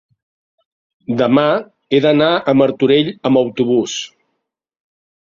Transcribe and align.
demà 1.17 1.43
he 1.91 1.99
d'anar 2.05 2.29
a 2.51 2.55
Martorell 2.61 3.11
amb 3.31 3.41
autobús. 3.43 3.99